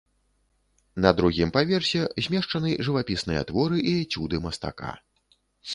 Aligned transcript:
На 1.05 1.11
другім 1.19 1.49
паверсе 1.59 2.01
змешчаны 2.27 2.75
жывапісныя 2.89 3.41
творы 3.53 3.77
і 3.95 3.99
эцюды 4.03 4.35
мастака. 4.49 4.91